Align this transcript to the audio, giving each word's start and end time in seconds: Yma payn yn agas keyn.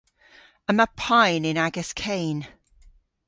Yma 0.71 0.87
payn 1.01 1.43
yn 1.49 1.61
agas 1.65 1.91
keyn. 2.01 2.39